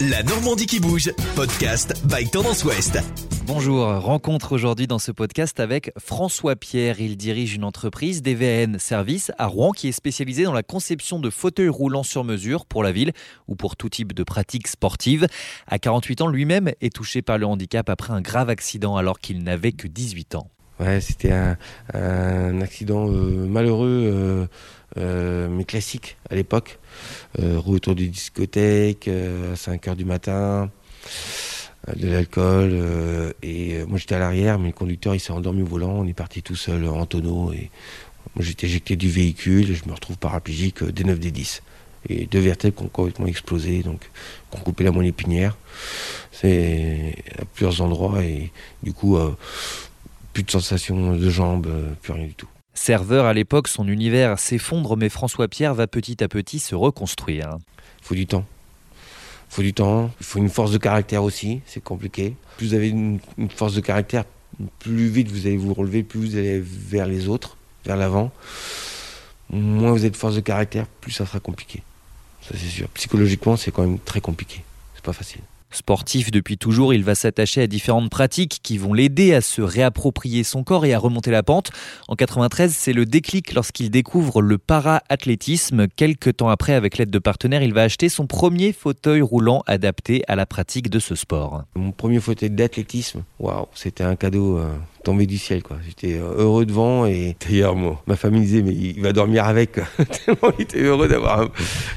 [0.00, 2.98] La Normandie qui bouge, podcast by Tendance Ouest.
[3.46, 7.00] Bonjour, rencontre aujourd'hui dans ce podcast avec François Pierre.
[7.00, 11.30] Il dirige une entreprise DVN Service à Rouen qui est spécialisée dans la conception de
[11.30, 13.12] fauteuils roulants sur mesure pour la ville
[13.48, 15.28] ou pour tout type de pratiques sportives.
[15.66, 19.42] À 48 ans, lui-même est touché par le handicap après un grave accident alors qu'il
[19.42, 20.50] n'avait que 18 ans.
[20.78, 24.46] Ouais, c'était un, accident euh, malheureux, euh,
[24.98, 26.78] euh, mais classique à l'époque.
[27.38, 30.70] roue autour des discothèques, à 5 heures du matin,
[31.94, 33.34] de l'alcool.
[33.42, 35.92] et moi j'étais à l'arrière, mais le conducteur il s'est endormi au volant.
[35.92, 37.52] On est parti tout seul en tonneau.
[37.52, 37.70] Et
[38.34, 41.62] moi j'étais éjecté du véhicule je me retrouve paraplégique des 9 des 10
[42.08, 44.00] et deux vertèbres qui ont complètement explosé, donc
[44.50, 45.56] qui ont coupé la moelle épinière.
[46.30, 49.18] C'est à plusieurs endroits et du coup,
[50.36, 52.48] plus de sensation de jambes, euh, plus rien du tout.
[52.76, 57.56] Serveur à l'époque, son univers s'effondre, mais François Pierre va petit à petit se reconstruire.
[58.02, 58.44] Faut du temps.
[59.48, 62.36] Faut du temps, il faut une force de caractère aussi, c'est compliqué.
[62.58, 63.18] Plus vous avez une,
[63.48, 64.24] force de caractère,
[64.78, 68.30] plus vite vous allez vous relever, plus vous allez vers les autres, vers l'avant.
[69.48, 71.82] Moins vous de force de caractère, plus ça sera compliqué.
[72.42, 72.88] Ça c'est sûr.
[72.90, 74.62] Psychologiquement, c'est quand même très compliqué.
[74.94, 75.40] C'est pas facile.
[75.70, 80.44] Sportif depuis toujours, il va s'attacher à différentes pratiques qui vont l'aider à se réapproprier
[80.44, 81.70] son corps et à remonter la pente.
[82.08, 85.86] En 93, c'est le déclic lorsqu'il découvre le para-athlétisme.
[85.88, 90.22] Quelques temps après, avec l'aide de partenaires, il va acheter son premier fauteuil roulant adapté
[90.28, 91.64] à la pratique de ce sport.
[91.74, 93.22] Mon premier fauteuil d'athlétisme,
[93.74, 94.60] c'était un cadeau.
[95.06, 95.76] Tombé du ciel quoi.
[95.86, 99.74] J'étais euh, heureux devant et d'ailleurs moi, ma famille disait mais il va dormir avec
[100.24, 101.48] tellement il était heureux d'avoir un...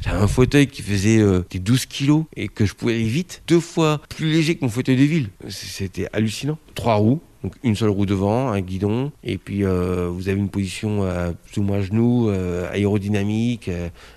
[0.06, 3.60] un fauteuil qui faisait euh, des 12 kilos et que je pouvais aller vite, deux
[3.60, 5.30] fois plus léger que mon fauteuil de ville.
[5.48, 6.60] C'était hallucinant.
[6.76, 10.50] Trois roues, donc une seule roue devant, un guidon, et puis euh, vous avez une
[10.50, 13.70] position euh, plus ou moins genou, euh, aérodynamique,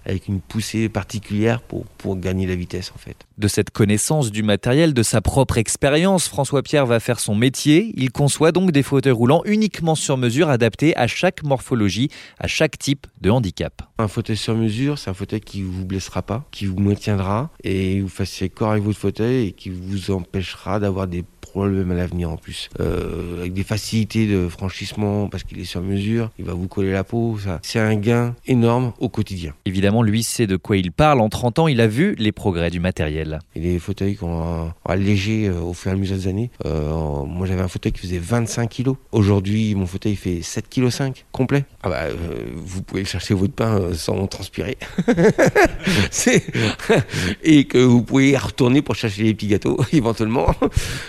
[0.05, 3.17] avec une poussée particulière pour, pour gagner la vitesse en fait.
[3.39, 7.93] De cette connaissance du matériel, de sa propre expérience, François Pierre va faire son métier.
[7.97, 12.09] Il conçoit donc des fauteuils roulants uniquement sur mesure, adaptés à chaque morphologie,
[12.39, 13.83] à chaque type de handicap.
[13.99, 18.01] Un fauteuil sur mesure, c'est un fauteuil qui vous blessera pas, qui vous maintiendra et
[18.01, 22.31] vous fassiez corps avec votre fauteuil et qui vous empêchera d'avoir des problème à l'avenir
[22.31, 22.69] en plus.
[22.81, 26.93] Euh, avec des facilités de franchissement parce qu'il est sur mesure, il va vous coller
[26.93, 27.39] la peau.
[27.43, 27.61] Ça.
[27.63, 29.53] C'est un gain énorme au quotidien.
[29.65, 31.21] Évidemment, lui sait de quoi il parle.
[31.21, 33.39] En 30 ans, il a vu les progrès du matériel.
[33.55, 36.51] Et les fauteuils qu'on a allégés euh, au fur et à mesure des années.
[36.67, 38.93] Euh, moi, j'avais un fauteuil qui faisait 25 kg.
[39.13, 41.65] Aujourd'hui, mon fauteuil fait 7,5 kg complet.
[41.83, 42.03] Ah bah,
[42.55, 44.77] vous pouvez chercher votre pain sans transpirer.
[47.43, 50.55] et que vous pouvez retourner pour chercher les petits gâteaux éventuellement.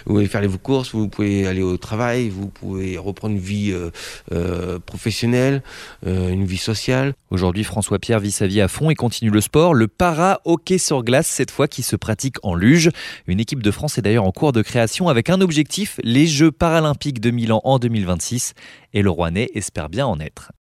[0.05, 3.91] Vous faire vos courses, vous pouvez aller au travail, vous pouvez reprendre une vie euh,
[4.31, 5.61] euh, professionnelle,
[6.07, 7.13] euh, une vie sociale.
[7.29, 11.03] Aujourd'hui, François Pierre vit sa vie à fond et continue le sport, le para-hockey sur
[11.03, 12.89] glace, cette fois qui se pratique en luge.
[13.27, 16.51] Une équipe de France est d'ailleurs en cours de création avec un objectif, les Jeux
[16.51, 18.53] paralympiques de Milan en 2026.
[18.94, 20.51] Et le Rouennais espère bien en être.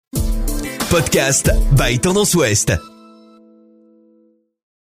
[0.91, 2.91] Podcast by Tendance Ouest.